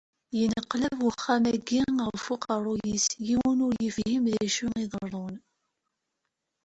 Yenneqlab 0.37 0.99
uxxam-agi 1.09 1.81
ɣef 2.11 2.25
uqerru-is, 2.33 3.05
yiwen 3.27 3.59
ur 3.67 3.73
yefhim 3.83 4.23
d 4.33 4.35
acu 4.45 4.67
iḍerrun. 4.83 5.35